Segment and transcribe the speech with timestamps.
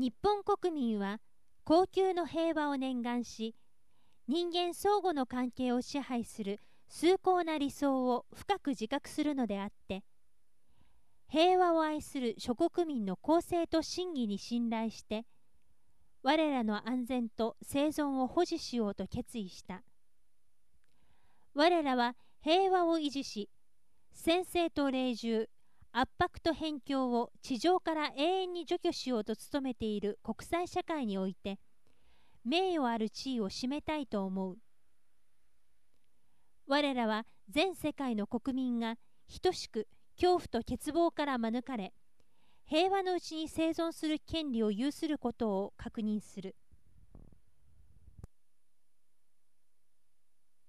[0.00, 1.20] 日本国民は
[1.62, 3.54] 高級の平和を念願し
[4.28, 6.58] 人間相互の関係を支配する
[6.88, 10.02] 崇高な理想を深く自覚するのであって
[11.28, 15.26] 平和を愛する諸国民の公正と真偽に信頼して
[16.22, 19.82] 我らの安全と生存を保持しようと決意した。
[21.54, 23.50] 我らは平和を維持し
[24.14, 25.46] 先制と霊獣
[25.92, 31.58] 圧迫と辺境を地上から永遠に除去しようと努めている国際社会において
[32.44, 34.56] 名誉ある地位を占めたいと思う
[36.66, 38.94] 我らは全世界の国民が
[39.42, 41.92] 等しく恐怖と欠乏から免れ
[42.66, 46.54] 平和のうちに生存する権利を有することを確認する。